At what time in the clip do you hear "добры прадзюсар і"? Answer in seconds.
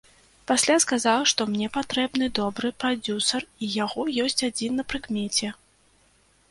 2.39-3.71